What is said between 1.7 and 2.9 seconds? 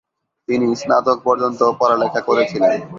পড়ালেখা করেছিলেন।